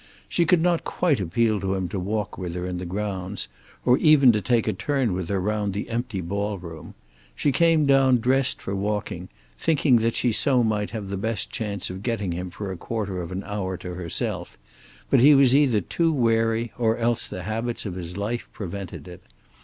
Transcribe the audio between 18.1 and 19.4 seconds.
life prevented it.